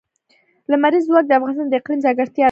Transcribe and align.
لمریز 0.71 1.03
ځواک 1.07 1.25
د 1.27 1.31
افغانستان 1.37 1.67
د 1.69 1.73
اقلیم 1.79 1.99
ځانګړتیا 2.05 2.35
ده. 2.37 2.39